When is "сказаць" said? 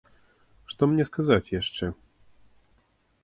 1.09-1.53